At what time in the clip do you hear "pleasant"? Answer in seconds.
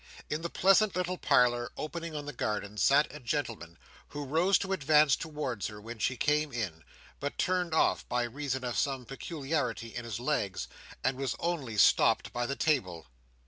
0.49-0.95